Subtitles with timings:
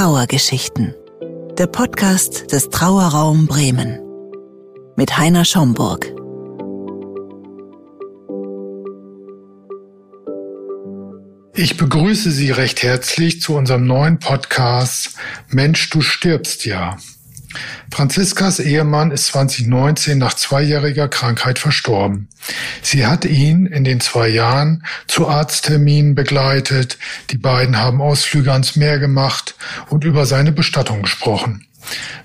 [0.00, 0.94] Trauergeschichten.
[1.58, 4.00] Der Podcast des Trauerraum Bremen.
[4.96, 6.06] Mit Heiner Schomburg.
[11.54, 15.16] Ich begrüße Sie recht herzlich zu unserem neuen Podcast
[15.48, 16.96] Mensch, du stirbst ja.
[17.92, 22.28] Franziskas Ehemann ist 2019 nach zweijähriger Krankheit verstorben.
[22.82, 26.98] Sie hat ihn in den zwei Jahren zu Arztterminen begleitet,
[27.30, 29.56] die beiden haben Ausflüge ans Meer gemacht
[29.88, 31.66] und über seine Bestattung gesprochen.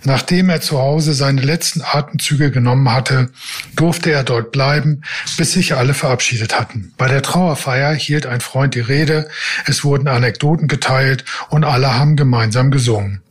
[0.03, 3.31] Nachdem er zu Hause seine letzten Atemzüge genommen hatte,
[3.75, 5.01] durfte er dort bleiben,
[5.37, 6.93] bis sich alle verabschiedet hatten.
[6.97, 9.29] Bei der Trauerfeier hielt ein Freund die Rede,
[9.65, 13.21] es wurden Anekdoten geteilt und alle haben gemeinsam gesungen.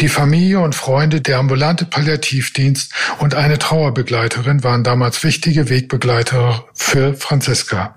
[0.00, 7.14] Die Familie und Freunde, der ambulante Palliativdienst und eine Trauerbegleiterin waren damals wichtige Wegbegleiter für
[7.14, 7.96] Franziska.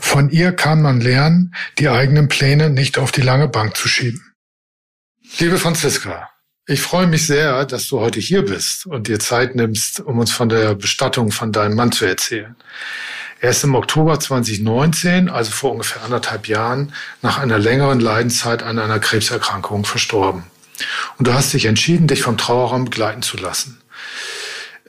[0.00, 4.34] Von ihr kann man lernen, die eigenen Pläne nicht auf die lange Bank zu schieben.
[5.38, 6.28] Liebe Franziska,
[6.66, 10.30] ich freue mich sehr, dass du heute hier bist und dir Zeit nimmst, um uns
[10.30, 12.54] von der Bestattung von deinem Mann zu erzählen.
[13.40, 18.78] Er ist im Oktober 2019, also vor ungefähr anderthalb Jahren, nach einer längeren Leidenszeit an
[18.78, 20.44] einer Krebserkrankung verstorben.
[21.18, 23.80] Und du hast dich entschieden, dich vom Trauerraum begleiten zu lassen.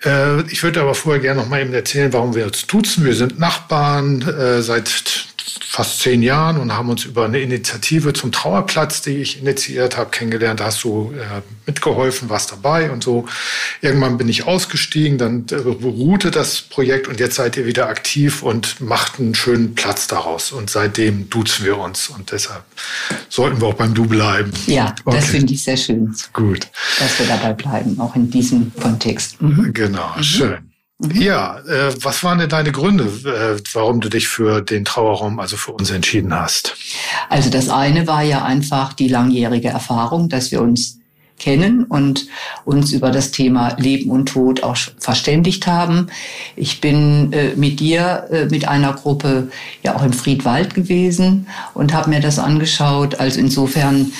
[0.04, 3.06] Äh, ich würde aber vorher gerne noch mal eben erzählen, warum wir uns duzen.
[3.06, 5.26] Wir sind Nachbarn äh, seit
[5.76, 10.10] fast zehn Jahren und haben uns über eine Initiative zum Trauerplatz, die ich initiiert habe,
[10.10, 10.62] kennengelernt.
[10.62, 13.26] Da hast du äh, mitgeholfen, warst dabei und so.
[13.82, 18.42] Irgendwann bin ich ausgestiegen, dann äh, beruhte das Projekt und jetzt seid ihr wieder aktiv
[18.42, 20.54] und macht einen schönen Platz daraus.
[20.54, 22.64] Und seitdem duzen wir uns und deshalb
[23.28, 24.54] sollten wir auch beim Du bleiben.
[24.68, 25.18] Ja, okay.
[25.18, 26.16] das finde ich sehr schön.
[26.32, 26.70] Gut.
[27.00, 29.42] Dass wir dabei bleiben, auch in diesem Kontext.
[29.42, 29.74] Mhm.
[29.74, 30.24] Genau, mhm.
[30.24, 30.75] schön.
[31.00, 31.22] Mhm.
[31.22, 35.58] Ja, äh, was waren denn deine Gründe, äh, warum du dich für den Trauerraum, also
[35.58, 36.76] für uns entschieden hast?
[37.30, 41.00] Also das eine war ja einfach die langjährige Erfahrung, dass wir uns
[41.38, 42.28] kennen und
[42.64, 46.08] uns über das Thema Leben und Tod auch verständigt haben.
[46.56, 49.50] Ich bin äh, mit dir, äh, mit einer Gruppe
[49.84, 53.20] ja auch im Friedwald gewesen und habe mir das angeschaut.
[53.20, 54.14] Also insofern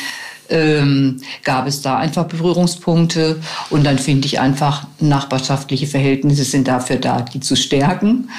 [0.50, 3.42] ähm, gab es da einfach Berührungspunkte.
[3.70, 8.30] Und dann finde ich einfach, nachbarschaftliche Verhältnisse sind dafür da, die zu stärken.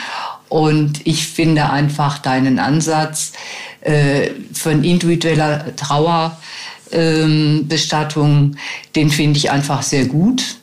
[0.48, 3.32] Und ich finde einfach deinen Ansatz
[3.80, 8.56] äh, von individueller Trauerbestattung, ähm,
[8.94, 10.58] den finde ich einfach sehr gut,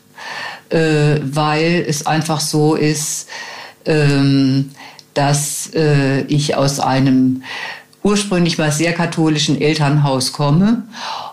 [0.70, 3.28] äh, weil es einfach so ist,
[3.86, 4.72] ähm,
[5.14, 7.44] dass äh, ich aus einem
[8.04, 10.84] ursprünglich mal sehr katholischen Elternhaus komme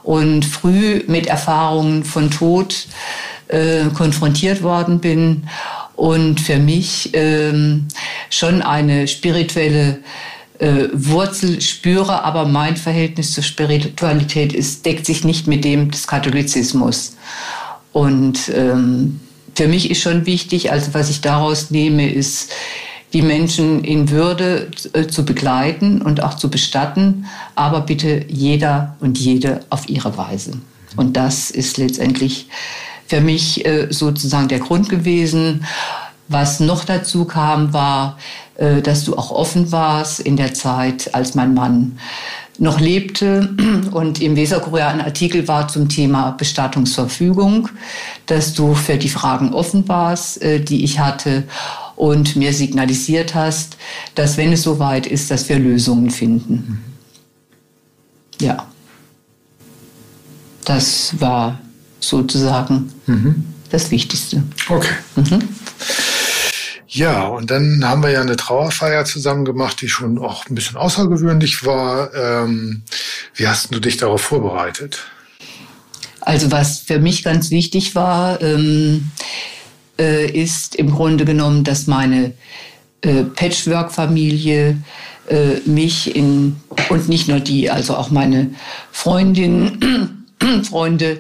[0.03, 2.87] und früh mit Erfahrungen von Tod
[3.49, 5.49] äh, konfrontiert worden bin
[5.97, 7.89] und für mich ähm,
[8.31, 9.99] schon eine spirituelle
[10.59, 16.07] äh, Wurzel spüre, aber mein Verhältnis zur Spiritualität ist, deckt sich nicht mit dem des
[16.07, 17.17] Katholizismus.
[17.93, 19.21] Und ähm,
[19.55, 22.53] für mich ist schon wichtig, also was ich daraus nehme, ist,
[23.13, 29.19] die Menschen in Würde äh, zu begleiten und auch zu bestatten, aber bitte jeder und
[29.19, 30.53] jede auf ihre Weise.
[30.97, 32.49] Und das ist letztendlich
[33.07, 35.65] für mich äh, sozusagen der Grund gewesen.
[36.29, 38.19] Was noch dazu kam, war,
[38.57, 41.99] äh, dass du auch offen warst in der Zeit, als mein Mann
[42.59, 43.55] noch lebte
[43.91, 47.69] und im Weserkurier ein Artikel war zum Thema Bestattungsverfügung,
[48.27, 51.45] dass du für die Fragen offen warst, die ich hatte
[52.01, 53.77] und mir signalisiert hast,
[54.15, 56.83] dass wenn es soweit ist, dass wir Lösungen finden.
[58.41, 58.67] Ja.
[60.65, 61.61] Das war
[62.01, 63.45] sozusagen mhm.
[63.69, 64.43] das Wichtigste.
[64.71, 64.95] Okay.
[65.17, 65.49] Mhm.
[66.89, 70.79] Ja, und dann haben wir ja eine Trauerfeier zusammen gemacht, die schon auch ein bisschen
[70.79, 72.15] außergewöhnlich war.
[72.15, 72.83] Ähm,
[73.35, 75.05] wie hast du dich darauf vorbereitet?
[76.23, 79.11] Also was für mich ganz wichtig war, ähm,
[80.01, 82.33] äh, ist im Grunde genommen, dass meine
[83.03, 84.79] äh, Patchwork-Familie
[85.29, 86.57] äh, mich in,
[86.89, 88.51] und nicht nur die, also auch meine
[88.91, 90.27] Freundinnen,
[90.65, 91.19] Freunde,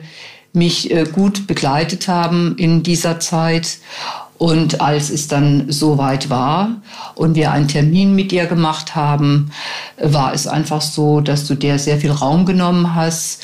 [0.52, 3.78] mich äh, gut begleitet haben in dieser Zeit.
[4.40, 6.80] Und als es dann soweit war
[7.14, 9.50] und wir einen Termin mit dir gemacht haben,
[9.98, 13.42] war es einfach so, dass du dir sehr viel Raum genommen hast,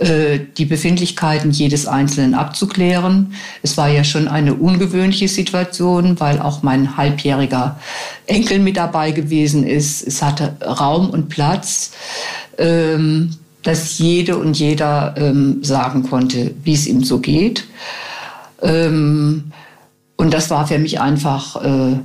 [0.00, 3.34] äh, die Befindlichkeiten jedes Einzelnen abzuklären.
[3.62, 7.78] Es war ja schon eine ungewöhnliche Situation, weil auch mein halbjähriger
[8.26, 10.04] Enkel mit dabei gewesen ist.
[10.04, 11.92] Es hatte Raum und Platz,
[12.58, 17.62] ähm, dass jede und jeder ähm, sagen konnte, wie es ihm so geht.
[20.22, 21.98] Und das war für mich einfach äh,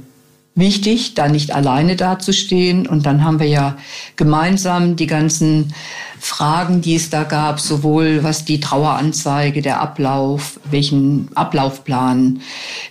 [0.56, 2.88] wichtig, da nicht alleine dazustehen.
[2.88, 3.78] Und dann haben wir ja
[4.16, 5.76] gemeinsam die ganzen
[6.20, 12.42] Fragen, die es da gab, sowohl was die Traueranzeige, der Ablauf, welchen Ablaufplan,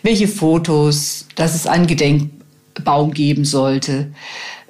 [0.04, 4.12] welche Fotos, dass es einen Gedenkbaum geben sollte,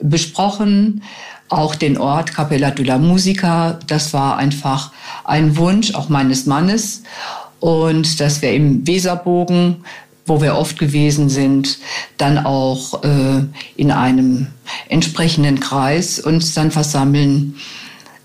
[0.01, 1.03] besprochen.
[1.51, 4.91] Auch den Ort Capella della Musica, das war einfach
[5.23, 7.03] ein Wunsch auch meines Mannes.
[7.61, 9.85] Und dass wir im Weserbogen
[10.27, 11.79] wo wir oft gewesen sind,
[12.19, 13.45] dann auch äh,
[13.77, 14.49] in einem
[14.89, 17.55] entsprechenden Kreis uns dann versammeln.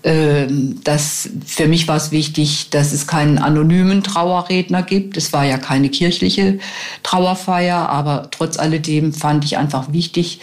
[0.04, 5.16] Ähm, das, für mich war es wichtig, dass es keinen anonymen Trauerredner gibt.
[5.16, 6.58] Es war ja keine kirchliche
[7.04, 10.40] Trauerfeier, aber trotz alledem fand ich einfach wichtig,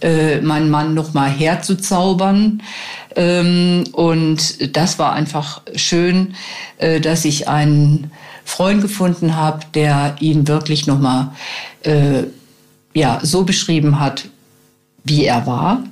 [0.00, 2.62] äh, meinen Mann noch mal herzuzaubern.
[3.16, 6.34] Ähm, und das war einfach schön,
[6.78, 8.12] äh, dass ich einen
[8.44, 11.30] Freund gefunden habe, der ihn wirklich nochmal
[11.82, 12.24] äh,
[12.94, 14.26] ja, so beschrieben hat,
[15.04, 15.82] wie er war.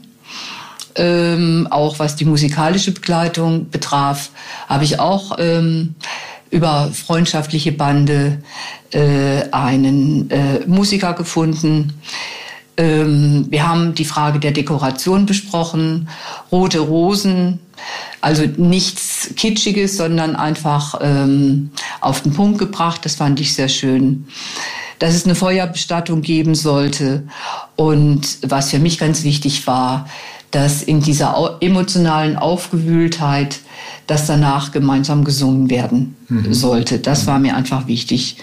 [0.95, 4.31] Ähm, auch was die musikalische Begleitung betraf,
[4.69, 5.95] habe ich auch ähm,
[6.51, 8.43] über freundschaftliche Bande
[8.93, 11.95] äh, einen äh, Musiker gefunden.
[12.77, 16.09] Ähm, wir haben die Frage der Dekoration besprochen,
[16.51, 17.59] rote Rosen,
[18.21, 21.71] also nichts Kitschiges, sondern einfach ähm,
[22.03, 23.05] auf den Punkt gebracht.
[23.05, 24.27] Das fand ich sehr schön.
[24.99, 27.27] Dass es eine Feuerbestattung geben sollte.
[27.77, 30.07] Und was für mich ganz wichtig war,
[30.51, 33.61] dass in dieser emotionalen Aufgewühltheit,
[34.07, 36.53] dass danach gemeinsam gesungen werden mhm.
[36.53, 36.99] sollte.
[36.99, 38.37] Das war mir einfach wichtig.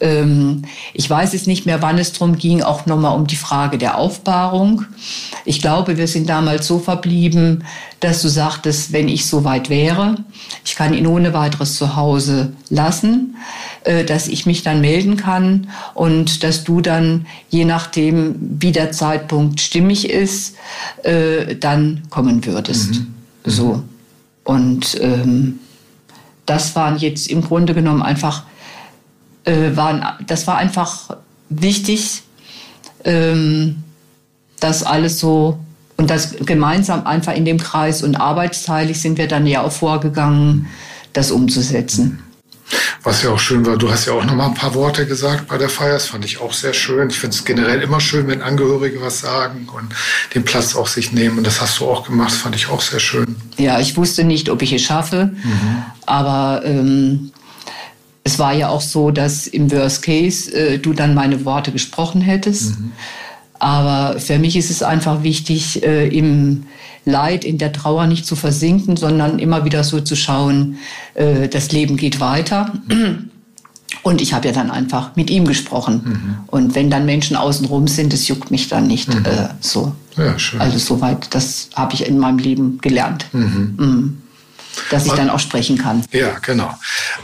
[0.00, 0.62] Ähm,
[0.92, 3.96] ich weiß es nicht mehr, wann es darum ging, auch nochmal um die Frage der
[3.96, 4.84] Aufbahrung.
[5.44, 7.64] Ich glaube, wir sind damals so verblieben,
[8.00, 10.16] dass du sagtest, wenn ich so weit wäre,
[10.64, 13.36] ich kann ihn ohne weiteres zu Hause lassen,
[13.84, 18.92] äh, dass ich mich dann melden kann und dass du dann, je nachdem, wie der
[18.92, 20.56] Zeitpunkt stimmig ist,
[21.04, 22.96] äh, dann kommen würdest.
[22.96, 23.14] Mhm.
[23.44, 23.82] So.
[24.44, 25.58] Und ähm,
[26.44, 28.44] das waren jetzt im Grunde genommen einfach
[29.46, 31.16] äh, waren, das war einfach
[31.48, 32.22] wichtig,
[33.04, 33.82] ähm,
[34.60, 35.58] dass alles so
[35.96, 40.66] und das gemeinsam einfach in dem Kreis und arbeitsteilig sind wir dann ja auch vorgegangen,
[41.14, 42.22] das umzusetzen.
[43.02, 45.46] Was ja auch schön war, du hast ja auch noch mal ein paar Worte gesagt
[45.46, 45.92] bei der Feier.
[45.92, 47.08] Das fand ich auch sehr schön.
[47.08, 49.94] Ich finde es generell immer schön, wenn Angehörige was sagen und
[50.34, 51.38] den Platz auch sich nehmen.
[51.38, 53.36] Und das hast du auch gemacht, das fand ich auch sehr schön.
[53.56, 55.84] Ja, ich wusste nicht, ob ich es schaffe, mhm.
[56.06, 57.30] aber ähm,
[58.26, 62.20] es war ja auch so, dass im Worst Case äh, du dann meine Worte gesprochen
[62.20, 62.80] hättest.
[62.80, 62.90] Mhm.
[63.60, 66.64] Aber für mich ist es einfach wichtig, äh, im
[67.04, 70.78] Leid, in der Trauer nicht zu versinken, sondern immer wieder so zu schauen,
[71.14, 72.72] äh, das Leben geht weiter.
[74.02, 76.02] Und ich habe ja dann einfach mit ihm gesprochen.
[76.04, 76.36] Mhm.
[76.48, 79.24] Und wenn dann Menschen außenrum sind, das juckt mich dann nicht mhm.
[79.24, 79.92] äh, so.
[80.16, 80.60] Ja, schön.
[80.60, 83.26] Also soweit, das habe ich in meinem Leben gelernt.
[83.32, 84.18] Mhm.
[84.90, 86.04] Dass ich dann auch sprechen kann.
[86.12, 86.74] Ja, genau.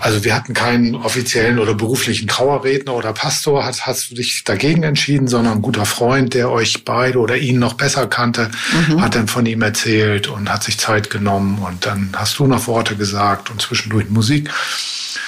[0.00, 4.82] Also wir hatten keinen offiziellen oder beruflichen Trauerredner oder Pastor, hast, hast du dich dagegen
[4.82, 8.50] entschieden, sondern ein guter Freund, der euch beide oder ihn noch besser kannte,
[8.88, 9.00] mhm.
[9.00, 12.66] hat dann von ihm erzählt und hat sich Zeit genommen und dann hast du noch
[12.66, 14.50] Worte gesagt und zwischendurch Musik.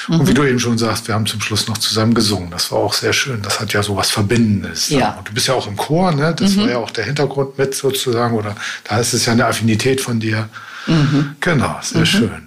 [0.08, 0.28] Und mhm.
[0.28, 2.50] wie du eben schon sagst, wir haben zum Schluss noch zusammen gesungen.
[2.50, 3.42] Das war auch sehr schön.
[3.42, 4.90] Das hat ja so was Verbindendes.
[4.90, 5.12] Ja.
[5.18, 6.34] Und du bist ja auch im Chor, ne?
[6.36, 6.60] Das mhm.
[6.62, 8.36] war ja auch der Hintergrund mit sozusagen.
[8.36, 8.54] Oder
[8.84, 10.48] da ist es ja eine Affinität von dir.
[10.86, 11.36] Mhm.
[11.40, 12.06] Genau, sehr mhm.
[12.06, 12.43] schön.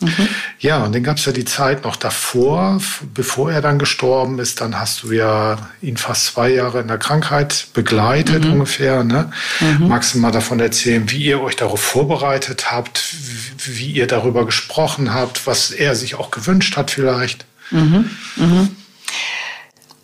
[0.00, 0.28] Mhm.
[0.60, 2.80] Ja, und dann gab es ja die Zeit noch davor,
[3.14, 4.60] bevor er dann gestorben ist.
[4.60, 8.54] Dann hast du ja ihn fast zwei Jahre in der Krankheit begleitet mhm.
[8.54, 9.04] ungefähr.
[9.04, 9.30] Ne?
[9.60, 9.88] Mhm.
[9.88, 13.14] Magst du mal davon erzählen, wie ihr euch darauf vorbereitet habt,
[13.58, 17.44] wie, ihr darüber gesprochen habt, was er sich auch gewünscht hat vielleicht?
[17.70, 18.10] Mhm.
[18.36, 18.68] Mhm.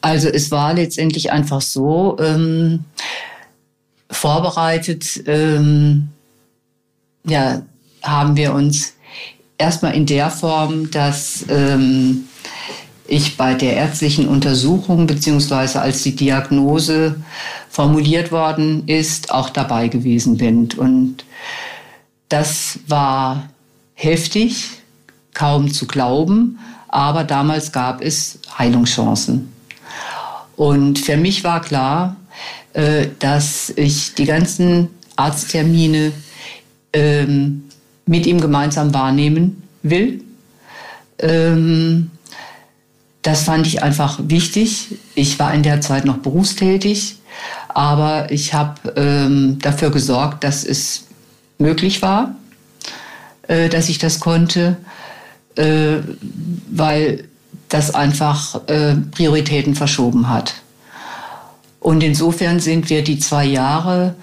[0.02, 2.84] Also es war letztendlich einfach so ähm,
[4.10, 5.22] vorbereitet.
[5.26, 6.08] Ähm,
[7.24, 7.62] ja,
[8.02, 8.95] haben wir uns
[9.58, 12.24] erstmal in der Form, dass ähm,
[13.08, 17.16] ich bei der ärztlichen Untersuchung beziehungsweise als die Diagnose
[17.70, 20.68] formuliert worden ist, auch dabei gewesen bin.
[20.76, 21.24] Und
[22.28, 23.48] das war
[23.94, 24.70] heftig,
[25.34, 26.58] kaum zu glauben,
[26.88, 29.52] aber damals gab es Heilungschancen.
[30.56, 32.16] Und für mich war klar,
[32.72, 36.12] äh, dass ich die ganzen Arzttermine
[36.92, 37.65] ähm,
[38.06, 40.22] mit ihm gemeinsam wahrnehmen will.
[41.18, 42.10] Ähm,
[43.22, 44.98] das fand ich einfach wichtig.
[45.16, 47.16] Ich war in der Zeit noch berufstätig,
[47.68, 51.04] aber ich habe ähm, dafür gesorgt, dass es
[51.58, 52.36] möglich war,
[53.48, 54.76] äh, dass ich das konnte,
[55.56, 55.96] äh,
[56.70, 57.24] weil
[57.68, 60.54] das einfach äh, Prioritäten verschoben hat.
[61.80, 64.14] Und insofern sind wir die zwei Jahre,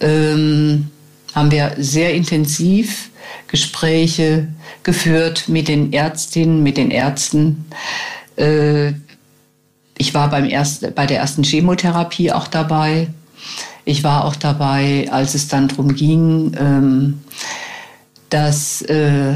[0.00, 0.90] ähm,
[1.34, 3.10] haben wir sehr intensiv
[3.54, 4.48] Gespräche
[4.82, 7.66] geführt mit den Ärztinnen, mit den Ärzten.
[8.34, 8.94] Äh,
[9.96, 13.06] ich war beim erst, bei der ersten Chemotherapie auch dabei.
[13.84, 17.22] Ich war auch dabei, als es dann darum ging, ähm,
[18.28, 19.34] dass äh,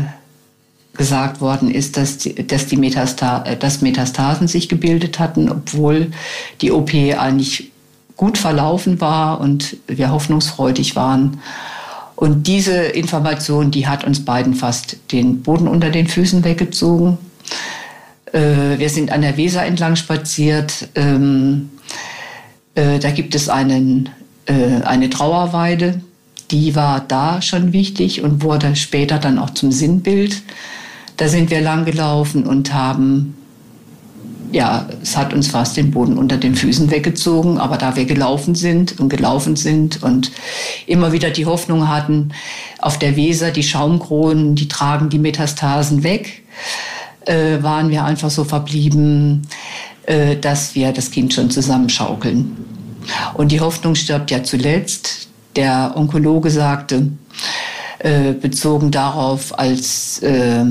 [0.96, 6.10] gesagt worden ist, dass die, dass, die Metasta äh, dass Metastasen sich gebildet hatten, obwohl
[6.60, 7.70] die OP eigentlich
[8.16, 11.40] gut verlaufen war und wir hoffnungsfreudig waren.
[12.18, 17.16] Und diese Information, die hat uns beiden fast den Boden unter den Füßen weggezogen.
[18.32, 20.88] Äh, wir sind an der Weser entlang spaziert.
[20.96, 21.70] Ähm,
[22.74, 24.08] äh, da gibt es einen,
[24.46, 26.02] äh, eine Trauerweide.
[26.50, 30.42] Die war da schon wichtig und wurde später dann auch zum Sinnbild.
[31.18, 33.36] Da sind wir lang gelaufen und haben,
[34.52, 38.54] ja, es hat uns fast den Boden unter den Füßen weggezogen, aber da wir gelaufen
[38.54, 40.30] sind und gelaufen sind und
[40.86, 42.30] immer wieder die Hoffnung hatten,
[42.78, 46.44] auf der Weser die Schaumkronen, die tragen die Metastasen weg,
[47.26, 49.42] äh, waren wir einfach so verblieben,
[50.06, 52.56] äh, dass wir das Kind schon zusammenschaukeln.
[53.34, 55.28] Und die Hoffnung stirbt ja zuletzt.
[55.56, 57.10] Der Onkologe sagte,
[57.98, 60.64] äh, bezogen darauf, als äh,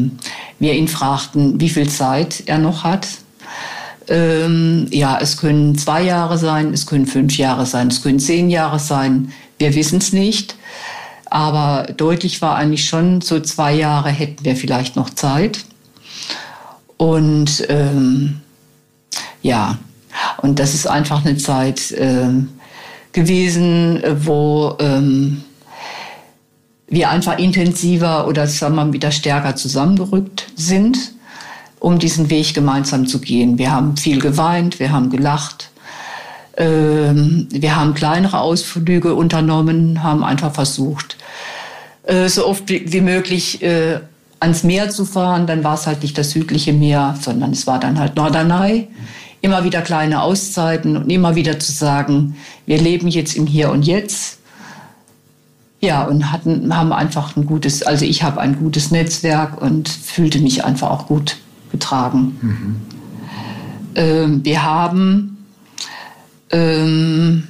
[0.60, 3.08] wir ihn fragten, wie viel Zeit er noch hat.
[4.10, 8.50] Ähm, ja, es können zwei Jahre sein, es können fünf Jahre sein, es können zehn
[8.50, 9.32] Jahre sein.
[9.58, 10.56] Wir wissen es nicht.
[11.30, 15.66] Aber deutlich war eigentlich schon, so zwei Jahre hätten wir vielleicht noch Zeit.
[16.96, 18.42] Und ähm,
[19.42, 19.78] ja,
[20.42, 22.30] und das ist einfach eine Zeit äh,
[23.12, 25.44] gewesen, wo ähm,
[26.88, 31.14] wir einfach intensiver oder sagen wir mal wieder stärker zusammengerückt sind,
[31.80, 33.58] um diesen Weg gemeinsam zu gehen.
[33.58, 35.70] Wir haben viel geweint, wir haben gelacht,
[36.58, 41.18] ähm, wir haben kleinere Ausflüge unternommen, haben einfach versucht,
[42.04, 44.00] äh, so oft wie möglich äh,
[44.40, 45.48] ans Meer zu fahren.
[45.48, 48.88] Dann war es halt nicht das südliche Meer, sondern es war dann halt Norderney.
[49.42, 53.84] Immer wieder kleine Auszeiten und immer wieder zu sagen, wir leben jetzt im Hier und
[53.86, 54.38] Jetzt
[55.80, 60.40] ja, und hatten, haben einfach ein gutes, also ich habe ein gutes Netzwerk und fühlte
[60.40, 61.38] mich einfach auch gut
[61.72, 62.38] getragen.
[62.42, 62.76] Mhm.
[63.96, 65.46] Ähm, wir haben
[66.52, 67.48] ähm,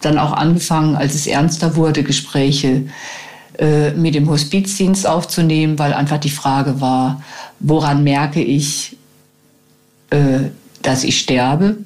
[0.00, 2.84] dann auch angefangen, als es ernster wurde, Gespräche
[3.58, 7.22] äh, mit dem Hospizdienst aufzunehmen, weil einfach die Frage war,
[7.60, 8.96] woran merke ich,
[10.10, 10.50] äh,
[10.82, 11.78] dass ich sterbe?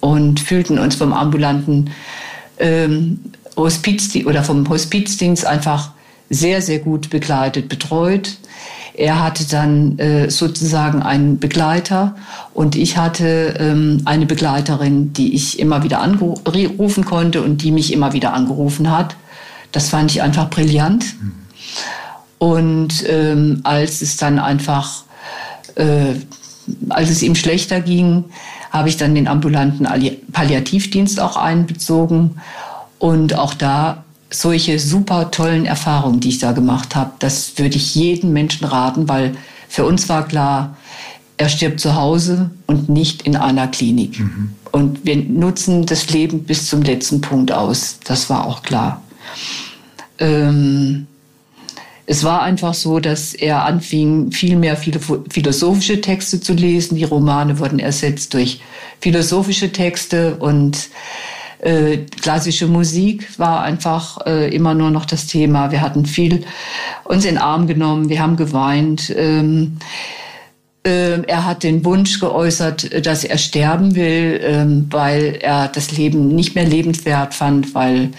[0.00, 1.90] Und fühlten uns vom ambulanten
[2.58, 3.20] ähm,
[3.56, 5.92] Hospizdienst oder vom Hospizdienst einfach
[6.30, 8.38] sehr, sehr gut begleitet, betreut.
[8.94, 12.16] Er hatte dann äh, sozusagen einen Begleiter
[12.54, 17.92] und ich hatte ähm, eine Begleiterin, die ich immer wieder anrufen konnte und die mich
[17.92, 19.16] immer wieder angerufen hat.
[19.72, 21.04] Das fand ich einfach brillant.
[22.38, 25.04] Und ähm, als es dann einfach,
[25.74, 26.14] äh,
[26.88, 28.24] als es ihm schlechter ging,
[28.70, 29.86] habe ich dann den ambulanten
[30.32, 32.40] Palliativdienst auch einbezogen
[32.98, 37.94] und auch da solche super tollen Erfahrungen, die ich da gemacht habe, das würde ich
[37.94, 39.36] jedem Menschen raten, weil
[39.68, 40.76] für uns war klar,
[41.36, 44.20] er stirbt zu Hause und nicht in einer Klinik.
[44.20, 44.52] Mhm.
[44.72, 47.98] Und wir nutzen das Leben bis zum letzten Punkt aus.
[48.04, 49.02] Das war auch klar.
[50.18, 51.06] Ähm,
[52.06, 56.96] es war einfach so, dass er anfing, viel mehr philosophische Texte zu lesen.
[56.96, 58.60] Die Romane wurden ersetzt durch
[59.00, 60.88] philosophische Texte und
[61.62, 65.70] äh, klassische Musik war einfach äh, immer nur noch das Thema.
[65.70, 66.44] Wir hatten viel
[67.04, 69.12] uns in den Arm genommen, wir haben geweint.
[69.16, 70.29] Ähm, äh,
[70.82, 76.54] er hat den Wunsch geäußert, dass er sterben will, ähm, weil er das Leben nicht
[76.54, 78.12] mehr lebenswert fand, weil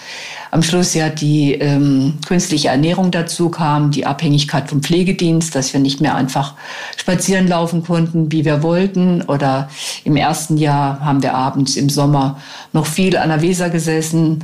[0.51, 5.80] am Schluss ja die ähm, künstliche Ernährung dazu kam, die Abhängigkeit vom Pflegedienst, dass wir
[5.80, 6.53] nicht mehr einfach
[6.98, 9.24] spazieren laufen konnten, wie wir wollten.
[9.24, 9.70] Oder
[10.03, 12.39] im ersten Jahr haben wir abends im Sommer
[12.74, 14.44] noch viel an der Weser gesessen.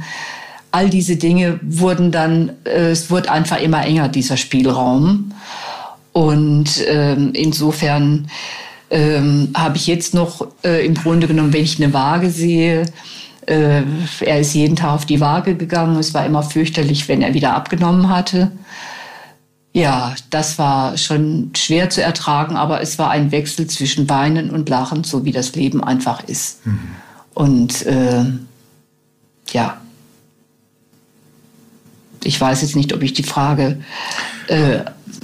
[0.71, 5.33] All diese Dinge wurden dann, äh, es wurde einfach immer enger, dieser Spielraum.
[6.17, 8.27] Und ähm, insofern
[8.89, 12.87] ähm, habe ich jetzt noch äh, im Grunde genommen, wenn ich eine Waage sehe,
[13.45, 13.83] äh,
[14.21, 15.95] er ist jeden Tag auf die Waage gegangen.
[15.97, 18.51] Es war immer fürchterlich, wenn er wieder abgenommen hatte.
[19.73, 24.69] Ja, das war schon schwer zu ertragen, aber es war ein Wechsel zwischen Weinen und
[24.69, 26.65] Lachen, so wie das Leben einfach ist.
[26.65, 26.79] Mhm.
[27.35, 28.25] Und äh,
[29.51, 29.77] ja.
[32.23, 33.83] ich weiß jetzt nicht, ob ich die Frage.
[34.47, 34.79] Äh,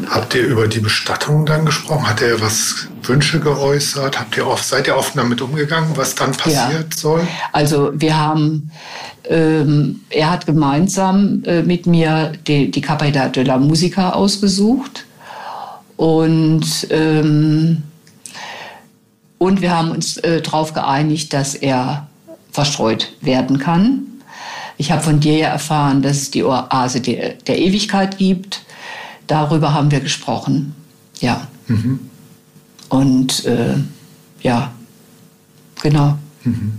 [0.10, 2.08] Habt ihr über die Bestattung dann gesprochen?
[2.08, 4.20] Hat er was Wünsche geäußert?
[4.20, 6.98] Habt ihr oft, seid ihr offen damit umgegangen, was dann passiert ja.
[6.98, 7.28] soll?
[7.52, 8.72] Also wir haben,
[9.30, 15.06] ähm, er hat gemeinsam äh, mit mir die, die Capitale de la Musica ausgesucht
[15.96, 17.84] und ähm,
[19.38, 22.08] und wir haben uns äh, darauf geeinigt, dass er
[22.52, 24.04] verstreut werden kann.
[24.78, 28.62] Ich habe von dir ja erfahren, dass es die Oase der, der Ewigkeit gibt.
[29.28, 30.76] Darüber haben wir gesprochen.
[31.20, 31.48] Ja.
[31.68, 32.00] Mhm.
[32.90, 33.76] Und äh,
[34.42, 34.72] ja,
[35.82, 36.18] genau.
[36.44, 36.74] Mhm.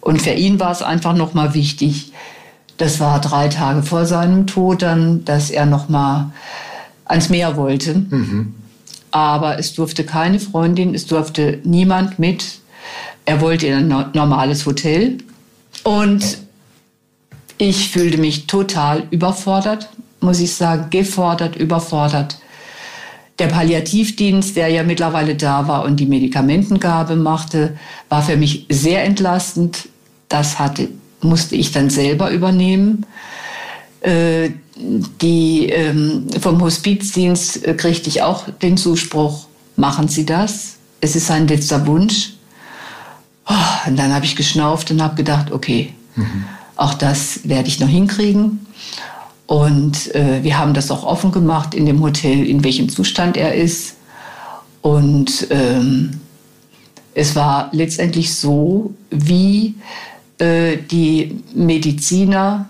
[0.00, 2.12] Und für ihn war es einfach nochmal wichtig,
[2.78, 6.30] das war drei Tage vor seinem Tod dann, dass er nochmal
[7.04, 7.94] ans Meer wollte.
[7.94, 8.54] Mhm.
[9.10, 12.60] Aber es durfte keine Freundin, es durfte niemand mit.
[13.24, 15.18] Er wollte in ein normales Hotel.
[15.82, 16.38] Und
[17.58, 19.88] ich fühlte mich total überfordert,
[20.20, 22.38] muss ich sagen, gefordert, überfordert.
[23.38, 27.76] Der Palliativdienst, der ja mittlerweile da war und die Medikamentengabe machte,
[28.08, 29.88] war für mich sehr entlastend.
[30.28, 30.88] Das hatte,
[31.20, 33.06] musste ich dann selber übernehmen.
[34.00, 39.46] Äh, die, ähm, vom Hospizdienst äh, kriegte ich auch den Zuspruch,
[39.76, 40.76] machen Sie das.
[41.00, 42.34] Es ist ein letzter Wunsch.
[43.48, 46.44] Oh, und dann habe ich geschnauft und habe gedacht, okay, mhm.
[46.78, 48.64] Auch das werde ich noch hinkriegen.
[49.48, 53.54] Und äh, wir haben das auch offen gemacht in dem Hotel, in welchem Zustand er
[53.54, 53.96] ist.
[54.82, 56.20] Und ähm,
[57.14, 59.74] es war letztendlich so, wie
[60.36, 62.68] äh, die Mediziner,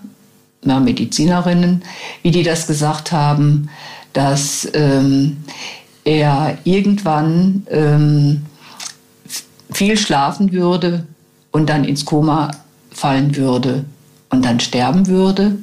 [0.63, 1.83] na, Medizinerinnen,
[2.23, 3.69] wie die das gesagt haben,
[4.13, 5.43] dass ähm,
[6.05, 8.45] er irgendwann ähm,
[9.69, 11.05] viel schlafen würde
[11.51, 12.51] und dann ins Koma
[12.89, 13.83] fallen würde
[14.29, 15.57] und dann sterben würde.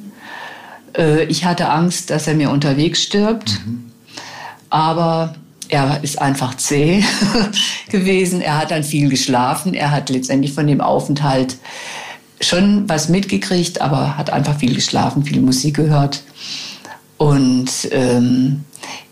[0.97, 3.59] Äh, ich hatte Angst, dass er mir unterwegs stirbt.
[3.65, 3.91] Mhm.
[4.69, 5.35] Aber
[5.69, 7.03] er ist einfach zäh
[7.89, 8.41] gewesen.
[8.41, 9.73] Er hat dann viel geschlafen.
[9.73, 11.57] Er hat letztendlich von dem Aufenthalt
[12.39, 16.23] schon was mitgekriegt, aber hat einfach viel geschlafen, viel Musik gehört.
[17.17, 18.63] Und ähm,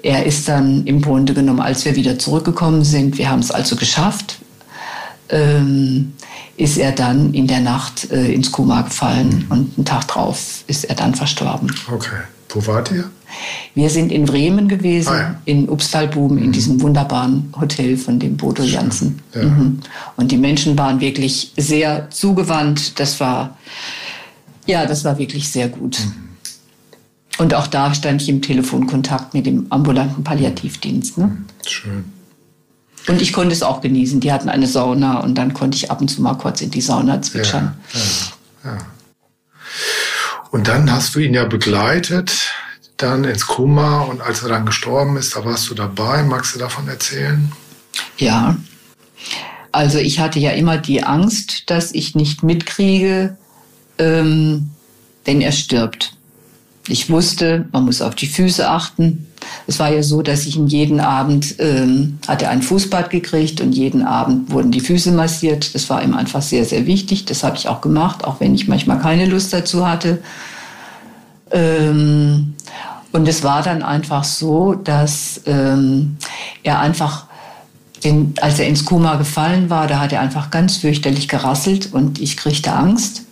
[0.04, 3.76] er ist dann im Grunde genommen, als wir wieder zurückgekommen sind, wir haben es also
[3.76, 4.38] geschafft,
[5.30, 6.13] ähm,
[6.58, 9.52] ist er dann in der Nacht äh, ins Koma gefallen mhm.
[9.52, 11.74] und einen Tag drauf ist er dann verstorben.
[11.91, 12.22] Okay.
[12.50, 13.10] Wo wart ihr?
[13.74, 15.41] Wir sind in Bremen gewesen, ah, ja.
[15.44, 16.44] in Upstalbuben, mhm.
[16.44, 19.22] in diesem wunderbaren Hotel von dem Bodo Jansen.
[19.34, 19.44] Ja.
[19.44, 19.80] Mhm.
[20.15, 22.98] Und die Menschen waren wirklich sehr zugewandt.
[23.00, 23.58] Das war,
[24.65, 26.00] ja, das war wirklich sehr gut.
[26.00, 26.13] Mhm.
[27.38, 31.18] Und auch da stand ich im Telefonkontakt mit dem ambulanten Palliativdienst.
[31.18, 31.26] Ne?
[31.26, 31.46] Mhm.
[31.65, 32.14] Schön.
[33.08, 34.20] Und ich konnte es auch genießen.
[34.20, 36.82] Die hatten eine Sauna und dann konnte ich ab und zu mal kurz in die
[36.82, 37.76] Sauna zwitschern.
[37.94, 38.00] Ja,
[38.72, 38.78] ja, ja.
[40.52, 42.54] Und dann hast du ihn ja begleitet,
[42.98, 46.24] dann ins Koma und als er dann gestorben ist, da warst du dabei.
[46.24, 47.52] Magst du davon erzählen?
[48.18, 48.56] Ja.
[49.72, 53.38] Also ich hatte ja immer die Angst, dass ich nicht mitkriege,
[53.98, 54.70] ähm,
[55.26, 56.15] wenn er stirbt.
[56.88, 59.28] Ich wusste, man muss auf die Füße achten.
[59.67, 63.73] Es war ja so, dass ich ihn jeden Abend ähm, hatte ein Fußbad gekriegt und
[63.73, 65.73] jeden Abend wurden die Füße massiert.
[65.73, 67.25] Das war ihm einfach sehr, sehr wichtig.
[67.25, 70.19] Das habe ich auch gemacht, auch wenn ich manchmal keine Lust dazu hatte.
[71.51, 72.53] Ähm,
[73.12, 76.17] und es war dann einfach so, dass ähm,
[76.63, 77.25] er einfach,
[78.03, 82.19] den, als er ins Koma gefallen war, da hat er einfach ganz fürchterlich gerasselt und
[82.19, 83.23] ich kriegte Angst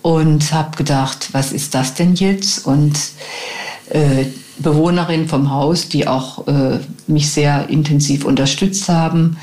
[0.00, 2.66] und habe gedacht, was ist das denn jetzt?
[2.66, 2.98] Und
[3.90, 4.26] äh,
[4.58, 9.36] Bewohnerin vom Haus, die auch äh, mich sehr intensiv unterstützt haben,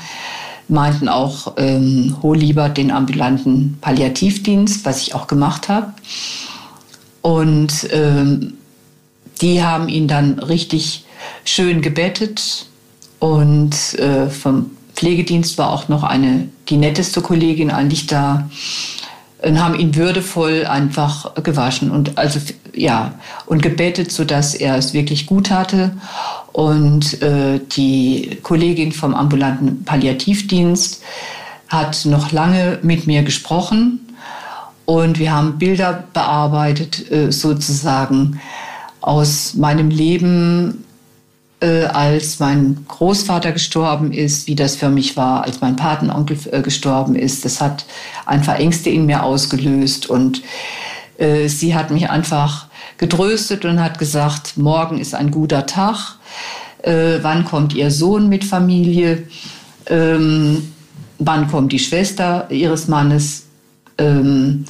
[0.68, 5.92] meinten auch, ähm, hol lieber den ambulanten Palliativdienst, was ich auch gemacht habe.
[7.20, 8.54] Und ähm,
[9.40, 11.04] die haben ihn dann richtig
[11.44, 12.66] schön gebettet.
[13.18, 18.48] Und äh, vom Pflegedienst war auch noch eine, die netteste Kollegin eigentlich da
[19.42, 22.40] und haben ihn würdevoll einfach gewaschen und also
[22.74, 23.14] ja
[23.46, 25.92] und gebetet, so dass er es wirklich gut hatte.
[26.52, 31.02] Und äh, die Kollegin vom ambulanten Palliativdienst
[31.68, 34.00] hat noch lange mit mir gesprochen
[34.84, 38.40] und wir haben Bilder bearbeitet, äh, sozusagen
[39.00, 40.84] aus meinem Leben
[41.62, 46.60] äh, als mein Großvater gestorben ist, wie das für mich war, als mein Patenonkel äh,
[46.60, 47.44] gestorben ist.
[47.44, 47.84] Das hat
[48.26, 50.42] einfach Ängste in mir ausgelöst und
[51.18, 52.66] äh, sie hat mich einfach
[52.98, 56.16] getröstet und hat gesagt, morgen ist ein guter Tag.
[56.84, 59.28] Wann kommt Ihr Sohn mit Familie?
[59.86, 60.72] Ähm,
[61.20, 63.44] wann kommt die Schwester Ihres Mannes?
[63.98, 64.64] Ähm,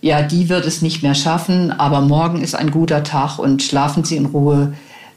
[0.00, 4.02] ja, die wird es nicht mehr schaffen, aber morgen ist ein guter Tag und schlafen
[4.02, 4.72] Sie in Ruhe.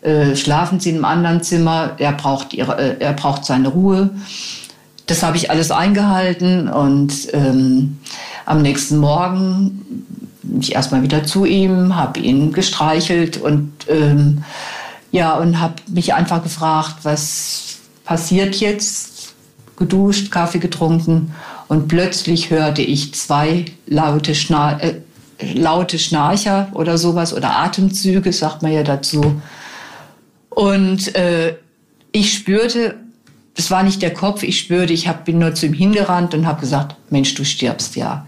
[0.05, 4.11] Äh, schlafen Sie in einem anderen Zimmer, er braucht, ihre, äh, er braucht seine Ruhe.
[5.07, 7.97] Das habe ich alles eingehalten und ähm,
[8.45, 10.05] am nächsten Morgen
[10.43, 14.43] bin ich erstmal wieder zu ihm, habe ihn gestreichelt und ähm,
[15.11, 19.33] ja und habe mich einfach gefragt, was passiert jetzt?
[19.75, 21.33] Geduscht, Kaffee getrunken
[21.67, 25.01] und plötzlich hörte ich zwei laute, Schnar äh,
[25.39, 29.41] laute Schnarcher oder sowas oder Atemzüge, sagt man ja dazu.
[30.55, 31.57] Und äh,
[32.13, 32.95] ich spürte,
[33.57, 36.47] es war nicht der Kopf, ich spürte, ich hab, bin nur zu ihm hingerannt und
[36.47, 38.25] habe gesagt, Mensch, du stirbst ja.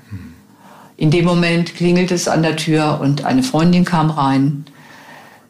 [0.98, 4.66] In dem Moment klingelt es an der Tür und eine Freundin kam rein.